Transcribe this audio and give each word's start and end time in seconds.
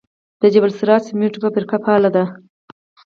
د 0.41 0.43
جبل 0.53 0.71
السراج 0.73 1.01
سمنټو 1.09 1.41
فابریکه 1.43 1.77
فعاله 1.83 2.09
ده؟ 2.15 2.23